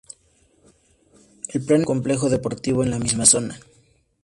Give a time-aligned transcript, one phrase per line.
[1.49, 3.59] El plan incluye un complejo deportivo en la misma zona.